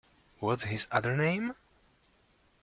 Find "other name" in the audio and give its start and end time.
0.91-1.53